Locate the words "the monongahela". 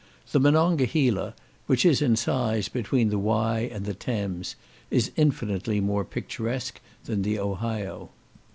0.31-1.35